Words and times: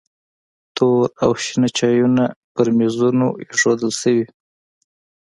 تور 0.75 1.05
او 1.23 1.31
شنه 1.43 1.69
چایونه 1.77 2.25
پر 2.53 2.67
میزونو 2.77 3.27
ایښودل 3.41 3.91
شوي 4.01 4.23
وو. 4.25 4.31